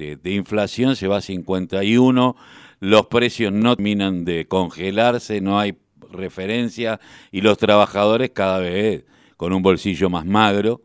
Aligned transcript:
de, 0.00 0.30
inflación 0.32 0.96
se 0.96 1.08
va 1.08 1.18
a 1.18 1.20
51, 1.20 2.36
los 2.80 3.06
precios 3.06 3.52
no 3.52 3.76
terminan 3.76 4.24
de 4.24 4.46
congelarse, 4.48 5.40
no 5.40 5.58
hay 5.58 5.76
referencia 6.10 6.98
y 7.30 7.42
los 7.42 7.58
trabajadores 7.58 8.30
cada 8.30 8.58
vez 8.58 9.04
con 9.36 9.52
un 9.52 9.62
bolsillo 9.62 10.08
más 10.10 10.24
magro. 10.24 10.80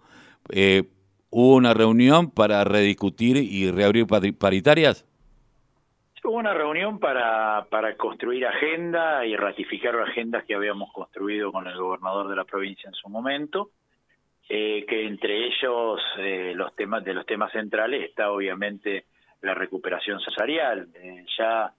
Eh, 0.50 0.84
¿Hubo 1.30 1.56
una 1.56 1.74
reunión 1.74 2.32
para 2.32 2.64
rediscutir 2.64 3.38
y 3.38 3.72
reabrir 3.72 4.06
paritarias? 4.38 5.06
Hubo 6.24 6.38
una 6.38 6.54
reunión 6.56 6.98
para, 6.98 7.68
para 7.70 7.96
construir 7.98 8.48
agenda 8.48 9.26
y 9.26 9.36
ratificar 9.36 9.96
agendas 10.00 10.44
que 10.46 10.56
habíamos 10.56 10.92
construido 10.92 11.52
con 11.52 11.68
el 11.68 11.78
gobernador 11.78 12.30
de 12.30 12.36
la 12.36 12.46
provincia 12.46 12.88
en 12.88 12.96
su 12.96 13.10
momento, 13.10 13.70
eh, 14.48 14.86
que 14.88 15.06
entre 15.06 15.48
ellos 15.48 16.02
eh, 16.18 16.54
los 16.56 16.76
temas 16.76 17.04
de 17.04 17.14
los 17.14 17.26
temas 17.26 17.52
centrales 17.52 18.04
está 18.04 18.32
obviamente 18.32 19.06
la 19.42 19.54
recuperación 19.54 20.20
salarial. 20.20 20.88
Eh, 20.96 21.26
ya 21.38 21.72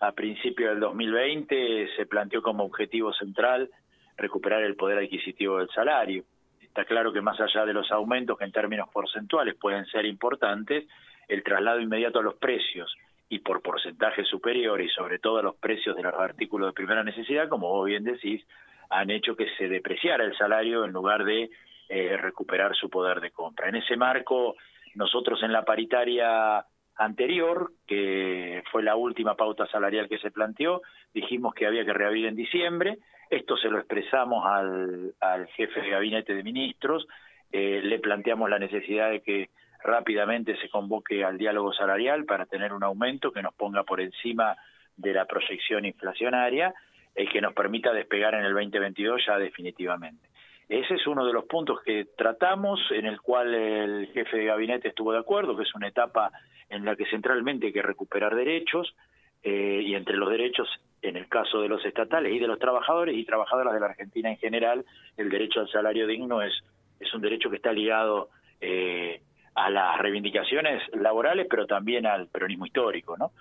a 0.00 0.12
principios 0.12 0.70
del 0.70 0.80
2020 0.80 1.88
se 1.96 2.06
planteó 2.06 2.42
como 2.42 2.64
objetivo 2.64 3.12
central 3.12 3.70
recuperar 4.16 4.62
el 4.62 4.76
poder 4.76 4.98
adquisitivo 4.98 5.58
del 5.58 5.68
salario. 5.70 6.24
Está 6.60 6.84
claro 6.84 7.12
que 7.12 7.20
más 7.20 7.40
allá 7.40 7.64
de 7.64 7.72
los 7.72 7.90
aumentos 7.92 8.36
que 8.36 8.44
en 8.44 8.52
términos 8.52 8.88
porcentuales 8.92 9.54
pueden 9.54 9.86
ser 9.86 10.04
importantes, 10.04 10.86
el 11.28 11.42
traslado 11.42 11.80
inmediato 11.80 12.18
a 12.18 12.22
los 12.22 12.34
precios 12.34 12.94
y 13.28 13.40
por 13.40 13.62
porcentaje 13.62 14.24
superior 14.24 14.80
y 14.80 14.88
sobre 14.88 15.18
todo 15.18 15.38
a 15.38 15.42
los 15.42 15.56
precios 15.56 15.94
de 15.96 16.02
los 16.02 16.14
artículos 16.14 16.68
de 16.68 16.72
primera 16.72 17.04
necesidad, 17.04 17.48
como 17.48 17.68
vos 17.68 17.86
bien 17.86 18.04
decís, 18.04 18.44
han 18.90 19.10
hecho 19.10 19.36
que 19.36 19.48
se 19.56 19.68
depreciara 19.68 20.24
el 20.24 20.36
salario 20.36 20.84
en 20.84 20.92
lugar 20.92 21.24
de 21.24 21.50
eh, 21.88 22.16
recuperar 22.16 22.74
su 22.74 22.90
poder 22.90 23.20
de 23.20 23.30
compra. 23.30 23.68
En 23.68 23.76
ese 23.76 23.96
marco, 23.96 24.56
nosotros 24.94 25.42
en 25.42 25.52
la 25.52 25.64
paritaria 25.64 26.64
anterior, 26.96 27.72
que 27.86 28.62
fue 28.70 28.82
la 28.82 28.96
última 28.96 29.36
pauta 29.36 29.66
salarial 29.68 30.08
que 30.08 30.18
se 30.18 30.30
planteó, 30.30 30.82
dijimos 31.14 31.54
que 31.54 31.66
había 31.66 31.84
que 31.84 31.92
reabrir 31.92 32.26
en 32.26 32.36
diciembre. 32.36 32.98
Esto 33.30 33.56
se 33.56 33.68
lo 33.68 33.78
expresamos 33.78 34.44
al, 34.46 35.46
jefe 35.56 35.80
de 35.80 35.90
gabinete 35.90 36.34
de 36.34 36.42
ministros, 36.42 37.06
eh, 37.52 37.80
le 37.82 37.98
planteamos 38.00 38.50
la 38.50 38.58
necesidad 38.58 39.10
de 39.10 39.20
que 39.20 39.48
rápidamente 39.82 40.56
se 40.60 40.68
convoque 40.68 41.24
al 41.24 41.38
diálogo 41.38 41.72
salarial 41.72 42.24
para 42.24 42.46
tener 42.46 42.72
un 42.72 42.82
aumento 42.82 43.32
que 43.32 43.42
nos 43.42 43.54
ponga 43.54 43.84
por 43.84 44.00
encima 44.00 44.56
de 44.96 45.12
la 45.14 45.24
proyección 45.24 45.84
inflacionaria 45.84 46.74
y 47.16 47.26
que 47.28 47.40
nos 47.40 47.54
permita 47.54 47.92
despegar 47.92 48.34
en 48.34 48.44
el 48.44 48.52
2022 48.52 49.24
ya 49.26 49.38
definitivamente. 49.38 50.27
Ese 50.68 50.94
es 50.94 51.06
uno 51.06 51.24
de 51.24 51.32
los 51.32 51.46
puntos 51.46 51.80
que 51.82 52.08
tratamos, 52.16 52.80
en 52.90 53.06
el 53.06 53.20
cual 53.20 53.54
el 53.54 54.08
jefe 54.08 54.36
de 54.36 54.44
gabinete 54.44 54.88
estuvo 54.88 55.12
de 55.12 55.18
acuerdo, 55.18 55.56
que 55.56 55.62
es 55.62 55.74
una 55.74 55.88
etapa 55.88 56.30
en 56.68 56.84
la 56.84 56.94
que 56.94 57.06
centralmente 57.06 57.66
hay 57.66 57.72
que 57.72 57.82
recuperar 57.82 58.34
derechos, 58.34 58.94
eh, 59.42 59.82
y 59.84 59.94
entre 59.94 60.16
los 60.16 60.28
derechos, 60.28 60.68
en 61.00 61.16
el 61.16 61.28
caso 61.28 61.60
de 61.60 61.68
los 61.68 61.84
estatales 61.84 62.32
y 62.34 62.38
de 62.38 62.46
los 62.46 62.58
trabajadores 62.58 63.16
y 63.16 63.24
trabajadoras 63.24 63.72
de 63.72 63.80
la 63.80 63.86
Argentina 63.86 64.30
en 64.30 64.36
general, 64.36 64.84
el 65.16 65.30
derecho 65.30 65.60
al 65.60 65.70
salario 65.70 66.06
digno 66.06 66.42
es, 66.42 66.52
es 67.00 67.14
un 67.14 67.22
derecho 67.22 67.48
que 67.48 67.56
está 67.56 67.72
ligado 67.72 68.28
eh, 68.60 69.22
a 69.54 69.70
las 69.70 69.98
reivindicaciones 69.98 70.82
laborales, 70.94 71.46
pero 71.48 71.66
también 71.66 72.04
al 72.06 72.26
peronismo 72.28 72.66
histórico, 72.66 73.16
¿no? 73.16 73.32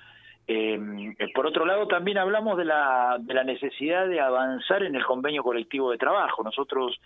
Eh, 0.48 0.80
por 1.36 1.46
otro 1.46 1.66
lado, 1.66 1.88
también 1.88 2.18
hablamos 2.18 2.58
de 2.58 2.66
la, 2.66 3.18
de 3.20 3.34
la 3.34 3.44
necesidad 3.44 4.08
de 4.08 4.22
avanzar 4.22 4.84
en 4.84 4.96
el 4.96 5.06
convenio 5.06 5.44
colectivo 5.44 5.92
de 5.92 5.98
trabajo. 5.98 6.44
Nosotros, 6.44 7.00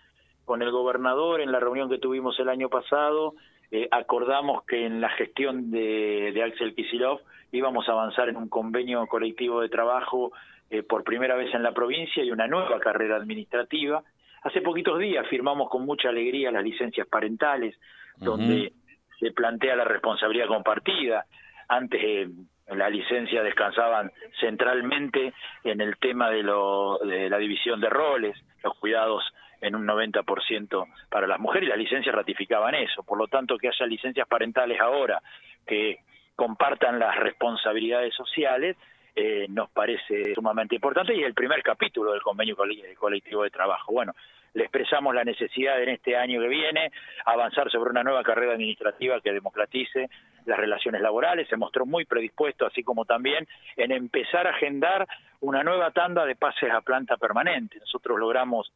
con 0.46 0.62
el 0.62 0.72
gobernador, 0.72 1.42
en 1.42 1.52
la 1.52 1.60
reunión 1.60 1.90
que 1.90 1.98
tuvimos 1.98 2.40
el 2.40 2.50
año 2.50 2.70
pasado, 2.70 3.34
eh, 3.72 3.88
acordamos 3.90 4.64
que 4.66 4.86
en 4.86 5.02
la 5.02 5.10
gestión 5.10 5.72
de, 5.72 6.32
de 6.34 6.44
Axel 6.44 6.76
Kisilov 6.76 7.22
íbamos 7.52 7.88
a 7.90 7.94
avanzar 7.94 8.30
en 8.30 8.38
un 8.38 8.48
convenio 8.48 9.08
colectivo 9.08 9.62
de 9.62 9.70
trabajo 9.70 10.32
eh, 10.70 10.84
por 10.84 11.04
primera 11.04 11.36
vez 11.36 11.54
en 11.54 11.64
la 11.64 11.74
provincia 11.74 12.24
y 12.24 12.32
una 12.32 12.48
nueva 12.48 12.80
carrera 12.80 13.16
administrativa. 13.16 14.04
Hace 14.44 14.62
poquitos 14.62 15.00
días 15.00 15.28
firmamos 15.28 15.70
con 15.70 15.86
mucha 15.86 16.10
alegría 16.10 16.52
las 16.52 16.64
licencias 16.64 17.08
parentales, 17.08 17.76
donde 18.18 18.74
se 19.20 19.32
plantea 19.32 19.76
la 19.76 19.84
responsabilidad 19.84 20.48
compartida. 20.48 21.26
Antes 21.68 22.02
eh, 22.04 22.30
la 22.76 22.90
licencia 22.90 23.44
descansaban 23.44 24.12
centralmente 24.40 25.34
en 25.64 25.82
el 25.82 25.98
tema 25.98 26.30
de, 26.30 26.44
lo, 26.44 27.00
de 27.00 27.30
la 27.30 27.38
división 27.38 27.82
de 27.82 27.90
roles, 27.90 28.38
los 28.64 28.78
cuidados 28.78 29.24
en 29.62 29.76
un 29.76 29.88
90% 29.88 30.88
para 31.10 31.28
las 31.28 31.40
mujeres 31.40 31.68
y 31.68 31.70
las 31.70 31.78
licencias 31.78 32.16
ratificaban 32.16 32.76
eso. 32.76 33.04
Por 33.04 33.18
lo 33.18 33.28
tanto, 33.28 33.58
que 33.58 33.68
haya 33.68 33.86
licencias 33.86 34.28
parentales 34.28 34.80
ahora 34.80 35.22
que 35.66 36.00
compartan 36.36 37.00
las 37.00 37.16
responsabilidades 37.18 38.16
sociales 38.16 38.76
eh, 39.16 39.46
nos 39.50 39.70
parece 39.70 40.34
sumamente 40.34 40.76
importante 40.76 41.14
y 41.14 41.24
el 41.24 41.34
primer 41.34 41.62
capítulo 41.64 42.12
del 42.12 42.22
convenio 42.22 42.56
colectivo 42.98 43.44
de 43.44 43.50
trabajo. 43.50 43.92
Bueno, 43.92 44.14
le 44.54 44.64
expresamos 44.64 45.16
la 45.16 45.24
necesidad 45.24 45.82
en 45.82 45.90
este 45.90 46.16
año 46.16 46.42
que 46.42 46.48
viene 46.48 46.92
avanzar 47.26 47.70
sobre 47.70 47.92
una 47.92 48.04
nueva 48.04 48.24
carrera 48.24 48.54
administrativa 48.54 49.22
que 49.22 49.32
democratice 49.32 50.10
las 50.46 50.60
relaciones 50.60 51.02
laborales, 51.02 51.48
se 51.48 51.58
mostró 51.58 51.86
muy 51.86 52.06
predispuesto, 52.06 52.66
así 52.66 52.84
como 52.84 53.06
también 53.06 53.48
en 53.78 53.92
empezar 53.92 54.48
a 54.48 54.52
agendar 54.52 55.08
una 55.40 55.64
nueva 55.64 55.92
tanda 55.92 56.26
de 56.26 56.36
pases 56.36 56.72
a 56.72 56.82
planta 56.82 57.18
permanente. 57.18 57.80
Nosotros 57.80 58.20
logramos 58.20 58.72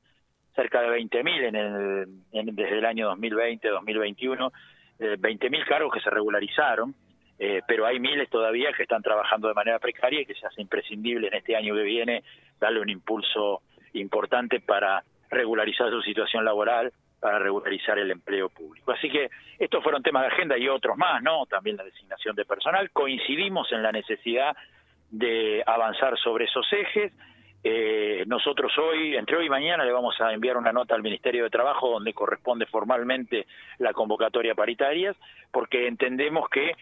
cerca 0.55 0.81
de 0.81 0.89
20.000 0.89 1.47
en 1.47 2.23
en, 2.31 2.55
desde 2.55 2.77
el 2.77 2.85
año 2.85 3.13
2020-2021, 3.15 4.51
eh, 4.99 5.17
20.000 5.19 5.65
cargos 5.65 5.93
que 5.93 5.99
se 5.99 6.09
regularizaron, 6.09 6.95
eh, 7.39 7.61
pero 7.67 7.85
hay 7.85 7.99
miles 7.99 8.29
todavía 8.29 8.71
que 8.73 8.83
están 8.83 9.01
trabajando 9.01 9.47
de 9.47 9.53
manera 9.53 9.79
precaria 9.79 10.21
y 10.21 10.25
que 10.25 10.35
se 10.35 10.47
hace 10.47 10.61
imprescindible 10.61 11.27
en 11.27 11.33
este 11.33 11.55
año 11.55 11.75
que 11.75 11.83
viene 11.83 12.23
darle 12.59 12.79
un 12.79 12.89
impulso 12.89 13.61
importante 13.93 14.59
para 14.59 15.03
regularizar 15.29 15.89
su 15.89 16.01
situación 16.01 16.45
laboral, 16.45 16.93
para 17.19 17.39
regularizar 17.39 17.97
el 17.99 18.11
empleo 18.11 18.49
público. 18.49 18.91
Así 18.91 19.09
que 19.09 19.29
estos 19.59 19.83
fueron 19.83 20.03
temas 20.03 20.23
de 20.23 20.27
agenda 20.27 20.57
y 20.57 20.67
otros 20.69 20.97
más, 20.97 21.21
¿no? 21.21 21.45
También 21.45 21.77
la 21.77 21.83
designación 21.83 22.35
de 22.35 22.45
personal. 22.45 22.91
Coincidimos 22.91 23.71
en 23.71 23.83
la 23.83 23.91
necesidad 23.91 24.55
de 25.09 25.63
avanzar 25.65 26.17
sobre 26.19 26.45
esos 26.45 26.71
ejes 26.71 27.11
eh, 27.67 28.23
nosotros 28.27 28.71
hoy, 28.77 29.15
entre 29.15 29.37
hoy 29.37 29.47
y 29.47 29.49
mañana, 29.49 29.83
le 29.83 29.91
vamos 29.91 30.21
a 30.21 30.31
enviar 30.31 30.55
una 30.55 30.71
nota 30.71 30.93
al 30.93 31.01
Ministerio 31.01 31.45
de 31.45 31.49
Trabajo 31.49 31.89
donde 31.89 32.13
corresponde 32.13 32.67
formalmente 32.67 33.47
la 33.79 33.91
convocatoria 33.91 34.53
paritarias, 34.53 35.17
porque 35.51 35.87
entendemos 35.87 36.47
que 36.49 36.73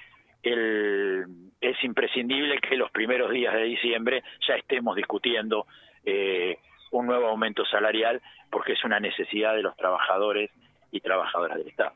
es 0.43 1.83
imprescindible 1.83 2.59
que 2.59 2.75
los 2.75 2.91
primeros 2.91 3.31
días 3.31 3.53
de 3.53 3.63
diciembre 3.63 4.23
ya 4.47 4.55
estemos 4.55 4.95
discutiendo 4.95 5.65
eh, 6.05 6.57
un 6.91 7.07
nuevo 7.07 7.27
aumento 7.27 7.65
salarial, 7.65 8.21
porque 8.51 8.73
es 8.73 8.83
una 8.83 8.99
necesidad 8.99 9.55
de 9.55 9.63
los 9.63 9.75
trabajadores 9.75 10.51
y 10.91 10.99
trabajadoras 10.99 11.57
del 11.57 11.67
Estado. 11.69 11.93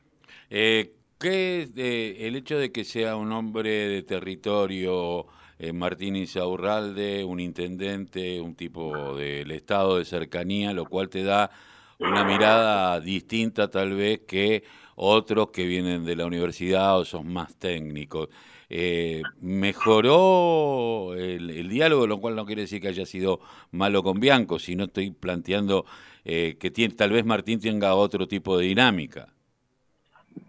Eh, 0.49 0.91
¿Qué 1.19 1.67
eh, 1.75 2.27
el 2.27 2.35
hecho 2.35 2.59
de 2.59 2.71
que 2.71 2.83
sea 2.83 3.15
un 3.15 3.31
hombre 3.31 3.69
de 3.69 4.03
territorio 4.03 5.25
eh, 5.59 5.73
Martín 5.73 6.15
Insaurralde, 6.15 7.23
un 7.23 7.39
intendente, 7.39 8.39
un 8.39 8.55
tipo 8.55 9.15
del 9.15 9.49
estado 9.51 9.97
de 9.97 10.05
cercanía, 10.05 10.73
lo 10.73 10.85
cual 10.85 11.09
te 11.09 11.23
da 11.23 11.49
una 11.97 12.23
mirada 12.23 12.99
distinta 12.99 13.71
tal 13.71 13.95
vez 13.95 14.21
que 14.27 14.63
otros 14.97 15.51
que 15.51 15.65
vienen 15.65 16.03
de 16.03 16.15
la 16.15 16.25
universidad 16.25 16.99
o 16.99 17.05
son 17.05 17.31
más 17.31 17.57
técnicos. 17.57 18.29
Eh, 18.69 19.21
mejoró 19.39 21.13
el, 21.13 21.69
diálogo, 21.69 22.05
lo 22.05 22.19
cual 22.19 22.35
no 22.35 22.45
quiere 22.45 22.63
decir 22.63 22.81
que 22.81 22.89
haya 22.89 23.05
sido 23.05 23.39
malo 23.71 24.03
con 24.03 24.19
Bianco, 24.19 24.59
sino 24.59 24.85
estoy 24.85 25.11
planteando 25.11 25.85
eh, 26.25 26.57
que 26.59 26.71
tal 26.89 27.11
vez 27.11 27.25
Martín 27.25 27.61
tenga 27.61 27.95
otro 27.95 28.27
tipo 28.27 28.57
de 28.57 28.65
dinámica. 28.65 29.27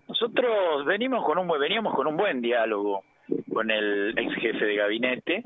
Nosotros 0.08 0.84
venimos 0.86 1.24
con 1.24 1.38
un 1.38 1.48
veníamos 1.60 1.94
con 1.94 2.06
un 2.06 2.16
buen 2.16 2.40
diálogo 2.40 3.04
con 3.52 3.70
el 3.70 4.18
ex 4.18 4.34
jefe 4.36 4.64
de 4.64 4.76
gabinete, 4.76 5.42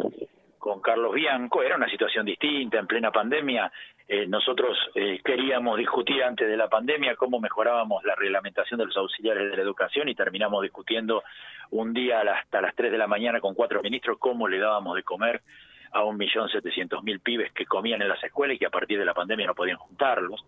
con 0.63 0.81
Carlos 0.81 1.13
Bianco, 1.13 1.61
era 1.61 1.75
una 1.75 1.89
situación 1.89 2.25
distinta, 2.25 2.79
en 2.79 2.87
plena 2.87 3.11
pandemia, 3.11 3.73
eh, 4.07 4.29
nosotros 4.29 4.79
eh, 4.95 5.21
queríamos 5.25 5.77
discutir 5.77 6.23
antes 6.23 6.49
de 6.49 6.57
la 6.57 6.69
pandemia 6.69 7.17
cómo 7.17 7.41
mejorábamos 7.41 8.05
la 8.05 8.15
reglamentación 8.15 8.79
de 8.79 8.87
los 8.87 8.97
auxiliares 8.97 9.51
de 9.51 9.57
la 9.57 9.63
educación 9.65 10.09
y 10.09 10.15
terminamos 10.15 10.63
discutiendo 10.63 11.25
un 11.73 11.93
día 11.93 12.21
hasta 12.21 12.61
las 12.61 12.77
3 12.77 12.93
de 12.93 12.99
la 12.99 13.09
mañana 13.09 13.41
con 13.41 13.57
cuatro 13.57 13.83
ministros 13.83 14.19
cómo 14.21 14.47
le 14.47 14.61
dábamos 14.61 14.95
de 14.95 15.03
comer 15.03 15.43
a 15.91 16.05
un 16.05 16.17
millón 16.17 16.49
setecientos 16.49 17.03
mil 17.03 17.19
pibes 17.19 17.51
que 17.51 17.67
comían 17.67 18.01
en 18.01 18.09
las 18.09 18.23
escuelas 18.23 18.55
y 18.55 18.61
que 18.61 18.67
a 18.67 18.71
partir 18.71 19.01
de 19.01 19.05
la 19.05 19.15
pandemia 19.15 19.49
no 19.49 19.57
podían 19.57 19.79
juntarlos. 19.79 20.45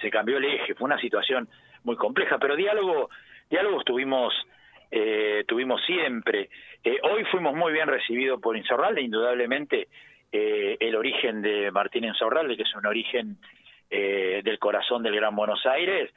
Se 0.00 0.10
cambió 0.10 0.36
el 0.36 0.44
eje, 0.44 0.76
fue 0.76 0.84
una 0.84 1.00
situación 1.00 1.48
muy 1.82 1.96
compleja, 1.96 2.38
pero 2.38 2.54
diálogo, 2.54 3.10
diálogos 3.50 3.84
tuvimos 3.84 4.32
eh, 4.90 5.44
tuvimos 5.46 5.84
siempre. 5.84 6.48
Eh, 6.82 6.98
hoy 7.02 7.24
fuimos 7.24 7.54
muy 7.54 7.72
bien 7.72 7.88
recibidos 7.88 8.40
por 8.40 8.56
Insaurralde, 8.56 9.02
indudablemente 9.02 9.88
eh, 10.30 10.76
el 10.78 10.94
origen 10.94 11.42
de 11.42 11.70
Martín 11.70 12.04
Insaurralde, 12.04 12.56
que 12.56 12.62
es 12.62 12.74
un 12.74 12.86
origen 12.86 13.38
eh, 13.90 14.40
del 14.44 14.58
corazón 14.58 15.02
del 15.02 15.16
Gran 15.16 15.34
Buenos 15.34 15.64
Aires, 15.66 16.12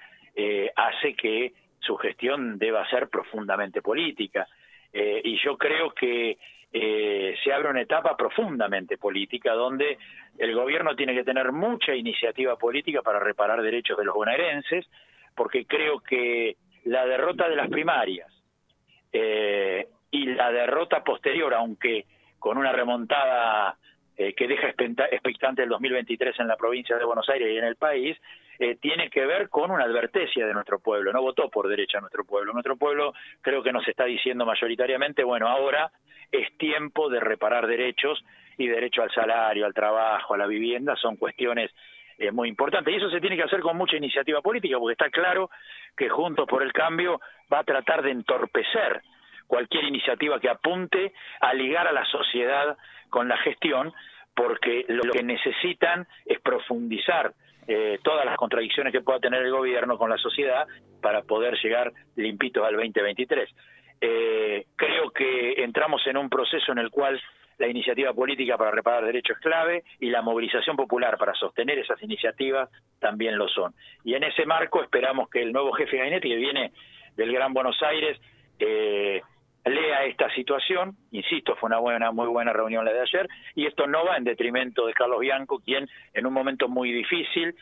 hace 0.75 1.15
que 1.15 1.51
su 1.79 1.97
gestión 1.97 2.57
deba 2.57 2.87
ser 2.89 3.09
profundamente 3.09 3.81
política. 3.81 4.47
Y 4.93 5.37
yo 5.43 5.57
creo 5.57 5.91
que 5.91 6.37
se 6.71 7.51
abre 7.51 7.69
una 7.69 7.81
etapa 7.81 8.15
profundamente 8.15 8.97
política 8.97 9.51
donde 9.51 9.97
el 10.37 10.55
gobierno 10.55 10.95
tiene 10.95 11.13
que 11.13 11.25
tener 11.25 11.51
mucha 11.51 11.93
iniciativa 11.93 12.55
política 12.55 13.01
para 13.01 13.19
reparar 13.19 13.61
derechos 13.61 13.97
de 13.97 14.05
los 14.05 14.15
bonaerenses, 14.15 14.89
porque 15.35 15.65
creo 15.65 15.99
que 15.99 16.55
la 16.85 17.05
derrota 17.05 17.49
de 17.49 17.57
las 17.57 17.69
primarias 17.69 18.38
eh, 19.11 19.87
y 20.11 20.25
la 20.27 20.51
derrota 20.51 21.03
posterior, 21.03 21.53
aunque 21.53 22.05
con 22.39 22.57
una 22.57 22.71
remontada 22.71 23.77
eh, 24.17 24.33
que 24.33 24.47
deja 24.47 24.69
expectante 24.69 25.63
el 25.63 25.69
2023 25.69 26.39
en 26.39 26.47
la 26.47 26.57
provincia 26.57 26.97
de 26.97 27.05
Buenos 27.05 27.29
Aires 27.29 27.49
y 27.53 27.57
en 27.57 27.63
el 27.63 27.75
país, 27.75 28.17
eh, 28.59 28.75
tiene 28.75 29.09
que 29.09 29.25
ver 29.25 29.47
con 29.47 29.71
una 29.71 29.85
advertencia 29.85 30.45
de 30.45 30.53
nuestro 30.53 30.79
pueblo. 30.79 31.13
No 31.13 31.21
votó 31.21 31.49
por 31.49 31.69
derecha 31.69 32.01
nuestro 32.01 32.25
pueblo. 32.25 32.51
Nuestro 32.51 32.75
pueblo 32.75 33.13
creo 33.41 33.63
que 33.63 33.71
nos 33.71 33.87
está 33.87 34.03
diciendo 34.05 34.45
mayoritariamente, 34.45 35.23
bueno, 35.23 35.47
ahora 35.47 35.91
es 36.31 36.51
tiempo 36.57 37.09
de 37.09 37.21
reparar 37.21 37.67
derechos 37.67 38.23
y 38.57 38.67
derecho 38.67 39.01
al 39.01 39.11
salario, 39.11 39.65
al 39.65 39.73
trabajo, 39.73 40.33
a 40.33 40.37
la 40.37 40.47
vivienda, 40.47 40.95
son 40.97 41.15
cuestiones 41.15 41.71
eh, 42.19 42.31
muy 42.31 42.49
importantes. 42.49 42.93
Y 42.93 42.97
eso 42.97 43.09
se 43.09 43.21
tiene 43.21 43.37
que 43.37 43.43
hacer 43.43 43.61
con 43.61 43.77
mucha 43.77 43.97
iniciativa 43.97 44.41
política, 44.41 44.77
porque 44.77 44.93
está 44.93 45.09
claro 45.09 45.49
que 45.95 46.09
Juntos 46.09 46.47
por 46.47 46.61
el 46.63 46.73
Cambio 46.73 47.21
va 47.51 47.59
a 47.59 47.63
tratar 47.63 48.01
de 48.03 48.11
entorpecer 48.11 49.01
cualquier 49.47 49.85
iniciativa 49.85 50.39
que 50.39 50.49
apunte 50.49 51.13
a 51.39 51.53
ligar 51.53 51.87
a 51.87 51.91
la 51.91 52.05
sociedad 52.05 52.77
con 53.09 53.27
la 53.27 53.37
gestión, 53.37 53.93
porque 54.35 54.85
lo 54.89 55.11
que 55.11 55.23
necesitan 55.23 56.07
es 56.25 56.39
profundizar 56.39 57.33
eh, 57.67 57.99
todas 58.03 58.25
las 58.25 58.35
contradicciones 58.35 58.91
que 58.91 59.01
pueda 59.01 59.19
tener 59.19 59.41
el 59.41 59.51
gobierno 59.51 59.97
con 59.97 60.09
la 60.09 60.17
sociedad 60.17 60.67
para 61.01 61.21
poder 61.23 61.57
llegar 61.63 61.91
limpitos 62.15 62.65
al 62.65 62.75
2023. 62.75 63.49
Eh, 64.01 64.65
creo 64.75 65.11
que 65.11 65.63
entramos 65.63 66.05
en 66.07 66.17
un 66.17 66.29
proceso 66.29 66.71
en 66.71 66.79
el 66.79 66.89
cual 66.89 67.21
la 67.59 67.67
iniciativa 67.67 68.13
política 68.13 68.57
para 68.57 68.71
reparar 68.71 69.05
derechos 69.05 69.37
es 69.37 69.43
clave 69.43 69.83
y 69.99 70.09
la 70.09 70.21
movilización 70.21 70.75
popular 70.75 71.17
para 71.17 71.33
sostener 71.33 71.77
esas 71.77 72.01
iniciativas 72.01 72.69
también 72.99 73.37
lo 73.37 73.47
son. 73.49 73.73
Y 74.03 74.15
en 74.15 74.23
ese 74.23 74.45
marco 74.45 74.81
esperamos 74.81 75.29
que 75.29 75.41
el 75.41 75.51
nuevo 75.51 75.71
jefe 75.73 75.91
de 75.91 75.97
gabinete 75.99 76.29
que 76.29 76.35
viene 76.35 76.71
del 77.15 77.31
Gran 77.31 77.53
Buenos 77.53 77.81
Aires 77.83 78.19
eh, 78.59 79.21
lea 79.65 80.05
esta 80.05 80.29
situación, 80.33 80.95
insisto, 81.11 81.55
fue 81.57 81.67
una 81.67 81.79
buena, 81.79 82.11
muy 82.11 82.27
buena 82.27 82.53
reunión 82.53 82.85
la 82.85 82.93
de 82.93 83.01
ayer, 83.01 83.27
y 83.55 83.65
esto 83.65 83.87
no 83.87 84.05
va 84.05 84.17
en 84.17 84.23
detrimento 84.23 84.87
de 84.87 84.93
Carlos 84.93 85.19
Bianco, 85.19 85.59
quien 85.59 85.87
en 86.13 86.25
un 86.25 86.33
momento 86.33 86.69
muy 86.69 86.91
difícil 86.91 87.55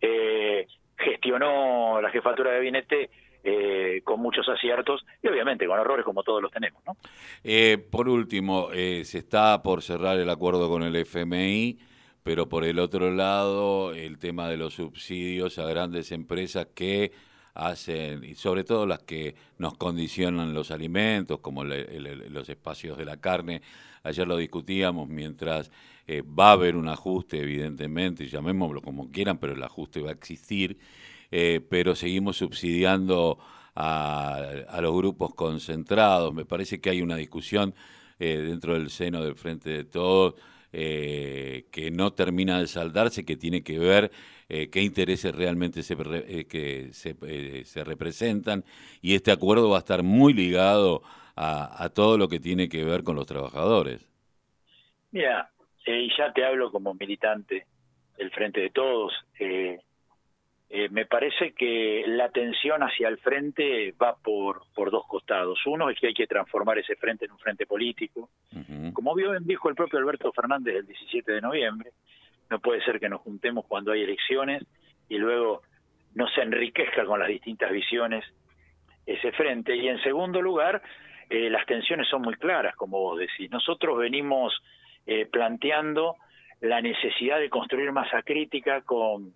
eh, 0.00 0.66
gestionó 0.98 2.00
la 2.00 2.10
jefatura 2.10 2.50
de 2.50 2.56
gabinete 2.56 3.10
eh, 3.44 4.00
con 4.02 4.20
muchos 4.20 4.48
aciertos 4.48 5.04
y 5.22 5.28
obviamente 5.28 5.66
con 5.66 5.78
errores 5.78 6.04
como 6.04 6.22
todos 6.22 6.42
los 6.42 6.50
tenemos. 6.50 6.82
¿no? 6.86 6.96
Eh, 7.44 7.78
por 7.90 8.08
último, 8.08 8.70
se 8.72 9.18
está 9.18 9.62
por 9.62 9.82
cerrar 9.82 10.18
el 10.18 10.30
acuerdo 10.30 10.68
con 10.68 10.82
el 10.82 10.96
FMI, 10.96 11.78
pero 12.22 12.48
por 12.48 12.64
el 12.64 12.78
otro 12.78 13.10
lado, 13.12 13.92
el 13.92 14.18
tema 14.18 14.48
de 14.48 14.56
los 14.56 14.74
subsidios 14.74 15.58
a 15.58 15.66
grandes 15.66 16.10
empresas 16.10 16.68
que 16.74 17.12
hacen, 17.54 18.24
y 18.24 18.34
sobre 18.34 18.64
todo 18.64 18.86
las 18.86 19.00
que 19.00 19.34
nos 19.58 19.74
condicionan 19.76 20.54
los 20.54 20.70
alimentos, 20.70 21.40
como 21.40 21.64
los 21.64 22.48
espacios 22.48 22.98
de 22.98 23.04
la 23.04 23.16
carne. 23.18 23.62
Ayer 24.02 24.26
lo 24.26 24.36
discutíamos 24.36 25.08
mientras 25.08 25.70
eh, 26.06 26.22
va 26.22 26.50
a 26.50 26.52
haber 26.52 26.76
un 26.76 26.88
ajuste, 26.88 27.40
evidentemente, 27.40 28.26
llamémoslo 28.26 28.82
como 28.82 29.10
quieran, 29.10 29.38
pero 29.38 29.54
el 29.54 29.62
ajuste 29.62 30.02
va 30.02 30.10
a 30.10 30.14
existir, 30.14 30.76
eh, 31.36 31.60
pero 31.68 31.94
seguimos 31.94 32.36
subsidiando 32.36 33.38
a, 33.74 34.36
a, 34.68 34.80
los 34.80 34.94
grupos 34.94 35.34
concentrados. 35.34 36.32
Me 36.32 36.44
parece 36.44 36.80
que 36.80 36.90
hay 36.90 37.02
una 37.02 37.16
discusión 37.16 37.74
eh, 38.18 38.36
dentro 38.36 38.74
del 38.74 38.90
seno 38.90 39.24
del 39.24 39.34
Frente 39.34 39.70
de 39.70 39.84
Todos 39.84 40.34
que 40.76 41.90
no 41.92 42.12
termina 42.14 42.58
de 42.58 42.66
saldarse, 42.66 43.24
que 43.24 43.36
tiene 43.36 43.62
que 43.62 43.78
ver 43.78 44.10
eh, 44.48 44.68
qué 44.70 44.82
intereses 44.82 45.34
realmente 45.34 45.82
se, 45.82 45.94
eh, 45.94 46.46
que 46.46 46.90
eh, 47.22 47.62
se, 47.64 47.84
representan 47.84 48.62
y 49.00 49.14
este 49.14 49.32
acuerdo 49.32 49.70
va 49.70 49.76
a 49.76 49.78
estar 49.78 50.02
muy 50.02 50.34
ligado 50.34 51.02
a, 51.34 51.88
todo 51.94 52.18
lo 52.18 52.28
que 52.28 52.38
tiene 52.38 52.68
que 52.68 52.84
ver 52.84 53.02
con 53.02 53.16
los 53.16 53.26
trabajadores. 53.26 54.06
Mira, 55.10 55.50
y 55.86 56.08
ya 56.16 56.32
te 56.32 56.44
hablo 56.44 56.70
como 56.70 56.94
militante 56.94 57.66
del 58.16 58.30
Frente 58.30 58.60
de 58.60 58.70
Todos, 58.70 59.12
me 60.90 61.06
parece 61.06 61.52
que 61.52 62.02
la 62.06 62.30
tensión 62.30 62.82
hacia 62.82 63.06
el 63.08 63.18
frente 63.18 63.92
va 63.92 64.16
por, 64.16 64.62
por 64.74 64.90
dos 64.90 65.06
costados. 65.06 65.64
Uno 65.66 65.88
es 65.88 65.98
que 66.00 66.08
hay 66.08 66.14
que 66.14 66.26
transformar 66.26 66.78
ese 66.78 66.96
frente 66.96 67.26
en 67.26 67.32
un 67.32 67.38
frente 67.38 67.64
político. 67.64 68.30
Como 68.92 69.14
bien 69.14 69.44
dijo 69.44 69.68
el 69.68 69.76
propio 69.76 70.00
Alberto 70.00 70.32
Fernández 70.32 70.74
el 70.76 70.86
17 70.86 71.30
de 71.30 71.40
noviembre, 71.40 71.90
no 72.50 72.58
puede 72.58 72.82
ser 72.84 72.98
que 72.98 73.08
nos 73.08 73.20
juntemos 73.20 73.66
cuando 73.66 73.92
hay 73.92 74.02
elecciones 74.02 74.64
y 75.08 75.18
luego 75.18 75.62
no 76.14 76.26
se 76.28 76.42
enriquezca 76.42 77.04
con 77.04 77.20
las 77.20 77.28
distintas 77.28 77.70
visiones 77.70 78.24
ese 79.06 79.32
frente. 79.32 79.76
Y 79.76 79.88
en 79.88 80.02
segundo 80.02 80.40
lugar, 80.40 80.82
eh, 81.30 81.50
las 81.50 81.66
tensiones 81.66 82.08
son 82.08 82.22
muy 82.22 82.34
claras, 82.34 82.74
como 82.76 82.98
vos 82.98 83.18
decís. 83.18 83.50
Nosotros 83.50 83.98
venimos 83.98 84.52
eh, 85.06 85.26
planteando 85.26 86.16
la 86.64 86.80
necesidad 86.80 87.40
de 87.40 87.50
construir 87.50 87.92
masa 87.92 88.22
crítica 88.22 88.80
con, 88.80 89.34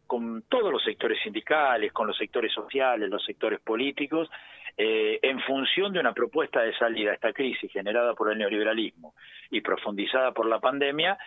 todos 0.48 0.72
los 0.72 0.82
sectores 0.82 1.20
sindicales, 1.22 1.92
con 1.92 2.06
los 2.06 2.16
sectores 2.16 2.50
sociales, 2.52 3.10
los 3.10 3.22
sectores 3.22 3.60
políticos, 3.60 4.30
eh, 4.78 5.18
en 5.20 5.38
función 5.40 5.92
de 5.92 6.00
una 6.00 6.14
propuesta 6.14 6.62
de 6.62 6.74
salida 6.78 7.10
a 7.10 7.14
esta 7.14 7.34
crisis 7.34 7.70
generada 7.70 8.14
por 8.14 8.32
el 8.32 8.38
neoliberalismo 8.38 9.12
y 9.50 9.60
profundizada 9.60 10.32
por 10.32 10.46
la 10.46 10.58
pandemia, 10.58 11.18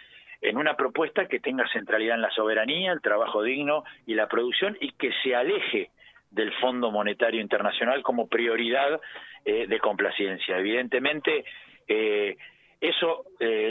en 0.42 0.58
una 0.58 0.76
propuesta 0.76 1.28
que 1.28 1.40
tenga 1.40 1.68
centralidad 1.72 2.16
en 2.16 2.24
la 2.24 2.32
soberanía, 2.32 2.94
el 2.94 3.02
trabajo 3.02 3.44
digno 3.44 3.84
y 4.08 4.16
la 4.16 4.28
producción 4.28 4.76
y 4.82 4.94
que 4.94 5.12
se 5.22 5.36
aleje 5.36 5.92
del 6.32 6.52
Fondo 6.54 6.90
Monetario 6.90 7.42
Internacional 7.42 8.02
como 8.02 8.28
prioridad 8.28 9.00
eh, 9.46 9.68
de 9.68 9.80
complacencia. 9.80 10.58
Evidentemente, 10.58 11.46
eh, 11.88 12.38
eso 12.80 13.21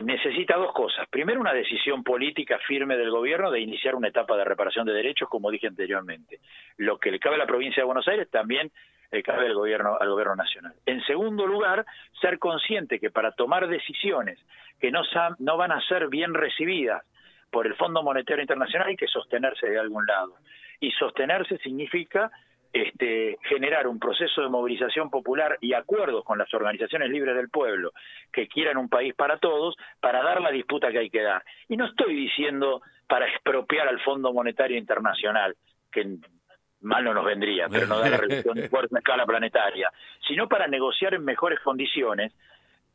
necesita 0.02 0.56
dos 0.56 0.72
cosas. 0.72 1.08
Primero, 1.08 1.40
una 1.40 1.52
decisión 1.52 2.02
política 2.02 2.58
firme 2.66 2.96
del 2.96 3.10
gobierno 3.10 3.50
de 3.50 3.60
iniciar 3.60 3.94
una 3.94 4.08
etapa 4.08 4.36
de 4.36 4.44
reparación 4.44 4.86
de 4.86 4.92
derechos, 4.92 5.28
como 5.28 5.50
dije 5.50 5.66
anteriormente. 5.66 6.40
Lo 6.76 6.98
que 6.98 7.10
le 7.10 7.18
cabe 7.18 7.36
a 7.36 7.38
la 7.38 7.46
provincia 7.46 7.82
de 7.82 7.86
Buenos 7.86 8.08
Aires 8.08 8.28
también 8.30 8.70
le 9.10 9.22
cabe 9.22 9.46
al 9.46 9.54
gobierno, 9.54 9.96
al 9.98 10.10
gobierno 10.10 10.36
nacional. 10.36 10.72
En 10.86 11.02
segundo 11.04 11.46
lugar, 11.46 11.84
ser 12.20 12.38
consciente 12.38 13.00
que 13.00 13.10
para 13.10 13.32
tomar 13.32 13.66
decisiones 13.66 14.38
que 14.80 14.90
no, 14.90 15.02
no 15.38 15.56
van 15.56 15.72
a 15.72 15.80
ser 15.82 16.08
bien 16.08 16.32
recibidas 16.34 17.02
por 17.50 17.66
el 17.66 17.74
Fondo 17.74 18.02
Monetario 18.02 18.42
Internacional 18.42 18.88
hay 18.88 18.96
que 18.96 19.08
sostenerse 19.08 19.68
de 19.68 19.78
algún 19.78 20.06
lado. 20.06 20.34
Y 20.78 20.92
sostenerse 20.92 21.58
significa 21.58 22.30
este, 22.72 23.38
generar 23.42 23.86
un 23.86 23.98
proceso 23.98 24.42
de 24.42 24.48
movilización 24.48 25.10
popular 25.10 25.58
y 25.60 25.72
acuerdos 25.72 26.24
con 26.24 26.38
las 26.38 26.52
organizaciones 26.54 27.10
libres 27.10 27.34
del 27.34 27.48
pueblo 27.48 27.92
que 28.32 28.46
quieran 28.46 28.76
un 28.76 28.88
país 28.88 29.14
para 29.14 29.38
todos 29.38 29.76
para 30.00 30.22
dar 30.22 30.40
la 30.40 30.50
disputa 30.50 30.90
que 30.90 30.98
hay 30.98 31.10
que 31.10 31.22
dar. 31.22 31.42
Y 31.68 31.76
no 31.76 31.86
estoy 31.86 32.14
diciendo 32.14 32.82
para 33.08 33.26
expropiar 33.26 33.88
al 33.88 34.00
Fondo 34.00 34.32
Monetario 34.32 34.78
Internacional, 34.78 35.56
que 35.90 36.18
mal 36.82 37.04
no 37.04 37.12
nos 37.12 37.24
vendría, 37.24 37.68
pero 37.68 37.86
no 37.86 37.98
da 37.98 38.08
la 38.08 38.16
relación 38.16 38.56
de 38.56 38.68
fuerza 38.68 38.98
escala 38.98 39.26
planetaria, 39.26 39.90
sino 40.26 40.48
para 40.48 40.68
negociar 40.68 41.14
en 41.14 41.24
mejores 41.24 41.60
condiciones 41.60 42.32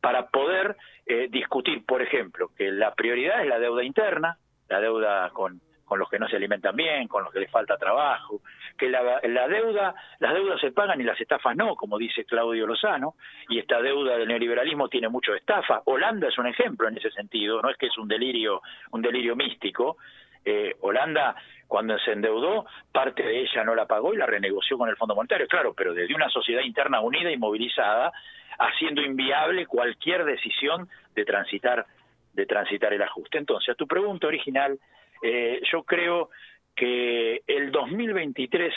para 0.00 0.28
poder 0.28 0.76
eh, 1.04 1.28
discutir, 1.30 1.84
por 1.84 2.00
ejemplo, 2.00 2.50
que 2.56 2.70
la 2.70 2.94
prioridad 2.94 3.42
es 3.42 3.48
la 3.48 3.58
deuda 3.58 3.84
interna, 3.84 4.38
la 4.68 4.80
deuda 4.80 5.30
con, 5.30 5.60
con 5.86 6.00
los 6.00 6.10
que 6.10 6.18
no 6.18 6.28
se 6.28 6.36
alimentan 6.36 6.74
bien, 6.74 7.06
con 7.06 7.22
los 7.22 7.32
que 7.32 7.40
les 7.40 7.50
falta 7.50 7.78
trabajo, 7.78 8.40
que 8.76 8.88
la, 8.88 9.20
la, 9.22 9.48
deuda, 9.48 9.94
las 10.18 10.34
deudas 10.34 10.60
se 10.60 10.72
pagan 10.72 11.00
y 11.00 11.04
las 11.04 11.18
estafas 11.20 11.56
no, 11.56 11.76
como 11.76 11.96
dice 11.96 12.24
Claudio 12.24 12.66
Lozano, 12.66 13.14
y 13.48 13.60
esta 13.60 13.80
deuda 13.80 14.18
del 14.18 14.28
neoliberalismo 14.28 14.88
tiene 14.88 15.08
mucho 15.08 15.34
estafa. 15.34 15.82
Holanda 15.84 16.28
es 16.28 16.36
un 16.38 16.48
ejemplo 16.48 16.88
en 16.88 16.98
ese 16.98 17.10
sentido, 17.12 17.62
no 17.62 17.70
es 17.70 17.76
que 17.76 17.86
es 17.86 17.96
un 17.96 18.08
delirio, 18.08 18.62
un 18.90 19.00
delirio 19.00 19.36
místico. 19.36 19.96
Eh, 20.44 20.74
Holanda, 20.80 21.36
cuando 21.68 21.96
se 22.00 22.12
endeudó, 22.12 22.66
parte 22.92 23.22
de 23.22 23.42
ella 23.42 23.62
no 23.62 23.74
la 23.76 23.86
pagó 23.86 24.12
y 24.12 24.16
la 24.16 24.26
renegoció 24.26 24.76
con 24.76 24.88
el 24.88 24.96
Fondo 24.96 25.14
Monetario, 25.14 25.46
claro, 25.46 25.72
pero 25.72 25.94
desde 25.94 26.14
una 26.14 26.28
sociedad 26.30 26.62
interna 26.62 27.00
unida 27.00 27.30
y 27.30 27.36
movilizada, 27.36 28.12
haciendo 28.58 29.02
inviable 29.02 29.66
cualquier 29.66 30.24
decisión 30.24 30.88
de 31.14 31.24
transitar 31.24 31.86
de 32.32 32.44
transitar 32.44 32.92
el 32.92 33.02
ajuste. 33.02 33.38
Entonces, 33.38 33.70
a 33.70 33.74
tu 33.74 33.86
pregunta 33.86 34.26
original, 34.26 34.78
eh, 35.26 35.60
yo 35.72 35.82
creo 35.82 36.30
que 36.74 37.42
el 37.46 37.72
2023 37.72 38.72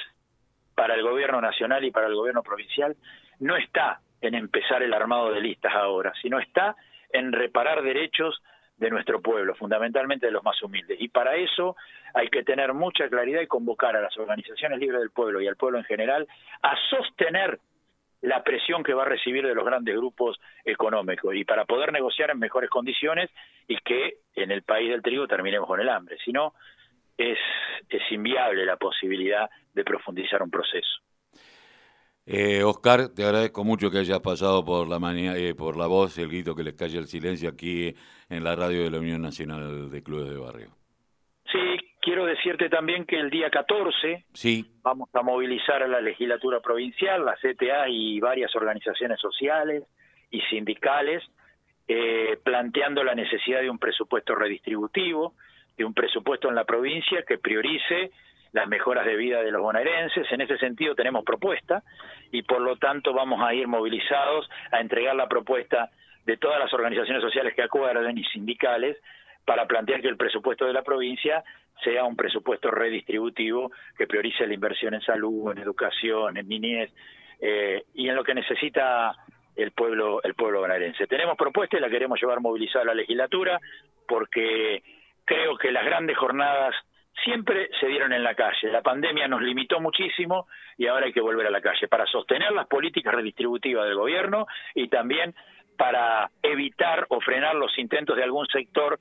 para 0.74 0.96
el 0.96 1.04
gobierno 1.04 1.42
nacional 1.42 1.84
y 1.84 1.92
para 1.92 2.08
el 2.08 2.16
gobierno 2.16 2.42
provincial 2.42 2.96
no 3.40 3.56
está 3.56 4.00
en 4.22 4.36
empezar 4.36 4.82
el 4.82 4.94
armado 4.94 5.32
de 5.32 5.42
listas 5.42 5.74
ahora, 5.74 6.12
sino 6.22 6.40
está 6.40 6.76
en 7.12 7.32
reparar 7.32 7.84
derechos 7.84 8.42
de 8.78 8.90
nuestro 8.90 9.22
pueblo, 9.22 9.56
fundamentalmente 9.56 10.26
de 10.26 10.32
los 10.32 10.44
más 10.44 10.62
humildes. 10.64 11.00
Y 11.00 11.10
para 11.10 11.36
eso 11.36 11.76
hay 12.14 12.30
que 12.30 12.44
tener 12.44 12.74
mucha 12.74 13.10
claridad 13.10 13.42
y 13.42 13.48
convocar 13.48 13.96
a 13.96 14.02
las 14.02 14.18
organizaciones 14.18 14.80
libres 14.80 15.02
del 15.02 15.12
pueblo 15.12 15.42
y 15.42 15.48
al 15.48 15.58
pueblo 15.58 15.78
en 15.78 15.84
general 15.84 16.28
a 16.62 16.76
sostener 16.90 17.60
la 18.22 18.44
presión 18.44 18.84
que 18.84 18.94
va 18.94 19.04
a 19.04 19.10
recibir 19.10 19.46
de 19.46 19.56
los 19.56 19.66
grandes 19.66 19.96
grupos 19.96 20.40
económicos 20.66 21.34
y 21.36 21.46
para 21.46 21.66
poder 21.66 21.94
negociar 21.94 22.32
en 22.32 22.40
mejores 22.40 22.70
condiciones 22.70 23.30
y 23.68 23.78
que 23.78 24.20
en 24.36 24.52
el 24.52 24.64
país 24.64 24.90
del 24.90 25.02
trigo 25.02 25.28
terminemos 25.28 25.68
con 25.68 25.80
el 25.80 25.90
hambre. 25.90 26.18
Si 26.24 26.32
no, 26.32 26.54
es, 27.18 27.38
es 27.90 28.02
inviable 28.12 28.66
la 28.66 28.78
posibilidad 28.78 29.50
de 29.74 29.84
profundizar 29.84 30.42
un 30.42 30.50
proceso. 30.50 31.00
Eh, 32.26 32.64
Oscar, 32.64 33.10
te 33.10 33.24
agradezco 33.24 33.64
mucho 33.64 33.90
que 33.90 34.00
hayas 34.00 34.20
pasado 34.20 34.64
por 34.64 34.88
la 34.88 35.00
mañana, 35.00 35.36
eh, 35.38 35.56
por 35.56 35.76
la 35.76 35.88
voz, 35.88 36.18
el 36.20 36.28
grito 36.28 36.54
que 36.56 36.64
les 36.64 36.76
calle 36.76 37.00
el 37.00 37.08
silencio 37.08 37.50
aquí 37.50 37.96
en 38.30 38.44
la 38.44 38.56
radio 38.56 38.84
de 38.84 38.92
la 38.92 39.00
Unión 39.00 39.22
Nacional 39.22 39.90
de 39.90 40.04
Clubes 40.04 40.30
de 40.30 40.38
Barrio. 40.38 40.79
Decirte 42.40 42.70
también 42.70 43.04
que 43.04 43.20
el 43.20 43.30
día 43.30 43.50
14 43.50 44.24
sí. 44.32 44.66
vamos 44.82 45.10
a 45.12 45.22
movilizar 45.22 45.84
a 45.84 45.88
la 45.88 46.00
legislatura 46.00 46.62
provincial, 46.62 47.26
la 47.26 47.36
CTA 47.36 47.90
y 47.90 48.22
varias 48.22 48.56
organizaciones 48.56 49.20
sociales 49.20 49.84
y 50.32 50.40
sindicales, 50.44 51.22
eh, 51.86 52.40
planteando 52.42 53.04
la 53.04 53.14
necesidad 53.14 53.60
de 53.60 53.70
un 53.70 53.78
presupuesto 53.78 54.36
redistributivo, 54.36 55.34
de 55.76 55.84
un 55.84 55.94
presupuesto 55.94 56.48
en 56.48 56.56
la 56.56 56.64
provincia 56.64 57.26
que 57.28 57.40
priorice 57.40 58.12
las 58.54 58.70
mejoras 58.70 59.06
de 59.06 59.18
vida 59.18 59.42
de 59.44 59.52
los 59.52 59.62
bonaerenses. 59.62 60.26
En 60.32 60.40
ese 60.40 60.58
sentido 60.60 60.96
tenemos 60.96 61.26
propuesta 61.26 61.84
y 62.32 62.44
por 62.44 62.62
lo 62.62 62.78
tanto 62.78 63.12
vamos 63.12 63.42
a 63.46 63.54
ir 63.54 63.68
movilizados 63.68 64.50
a 64.72 64.80
entregar 64.80 65.14
la 65.14 65.28
propuesta 65.28 65.90
de 66.26 66.38
todas 66.38 66.58
las 66.58 66.74
organizaciones 66.74 67.22
sociales 67.22 67.54
que 67.54 67.64
acuerden 67.64 68.18
y 68.18 68.24
sindicales 68.24 68.96
para 69.50 69.66
plantear 69.66 70.00
que 70.00 70.08
el 70.08 70.16
presupuesto 70.16 70.68
de 70.68 70.74
la 70.74 70.84
provincia 70.84 71.44
sea 71.84 72.04
un 72.04 72.16
presupuesto 72.16 72.70
redistributivo 72.70 73.72
que 73.98 74.06
priorice 74.06 74.46
la 74.46 74.54
inversión 74.54 74.94
en 74.94 75.02
salud, 75.02 75.52
en 75.52 75.58
educación, 75.58 76.38
en 76.38 76.48
niñez 76.48 76.94
eh, 77.42 77.84
y 77.96 78.10
en 78.10 78.16
lo 78.16 78.24
que 78.24 78.36
necesita 78.36 79.16
el 79.56 79.72
pueblo 79.72 80.22
el 80.22 80.36
pueblo 80.36 80.60
bonaerense. 80.60 81.08
Tenemos 81.08 81.36
propuesta 81.36 81.78
y 81.78 81.80
la 81.80 81.90
queremos 81.90 82.22
llevar 82.22 82.42
movilizada 82.42 82.84
a 82.84 82.88
la 82.90 82.94
legislatura 82.94 83.60
porque 84.08 84.84
creo 85.26 85.58
que 85.58 85.72
las 85.72 85.84
grandes 85.84 86.16
jornadas 86.16 86.76
siempre 87.24 87.72
se 87.80 87.88
dieron 87.88 88.14
en 88.14 88.24
la 88.24 88.36
calle. 88.36 88.72
La 88.72 88.84
pandemia 88.84 89.28
nos 89.28 89.42
limitó 89.42 89.80
muchísimo 89.80 90.46
y 90.78 90.86
ahora 90.86 91.08
hay 91.08 91.12
que 91.12 91.22
volver 91.22 91.48
a 91.48 91.50
la 91.50 91.62
calle 91.62 91.88
para 91.88 92.06
sostener 92.06 92.52
las 92.52 92.68
políticas 92.68 93.16
redistributivas 93.16 93.86
del 93.86 93.96
gobierno 93.96 94.46
y 94.76 94.90
también 94.90 95.34
para 95.76 96.30
evitar 96.44 97.08
o 97.10 97.20
frenar 97.20 97.56
los 97.56 97.76
intentos 97.80 98.16
de 98.16 98.24
algún 98.24 98.46
sector 98.46 99.00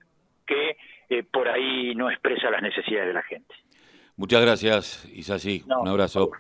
que 0.49 0.77
eh, 1.11 1.23
por 1.23 1.49
ahí 1.49 1.95
no 1.95 2.11
expresa 2.11 2.51
las 2.51 2.63
necesidades 2.63 3.09
de 3.09 3.15
la 3.15 3.23
gente. 3.23 3.55
Muchas 4.17 4.41
gracias, 4.41 5.05
Isasi. 5.13 5.63
Un 5.67 5.87
abrazo. 5.87 6.31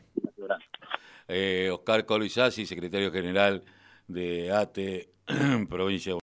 Eh, 1.28 1.68
Oscar 1.70 2.06
Colo 2.06 2.24
Isasi, 2.24 2.66
secretario 2.66 3.12
general 3.12 3.62
de 4.08 4.50
ATE, 4.50 5.10
provincia 5.68 6.10
de 6.10 6.16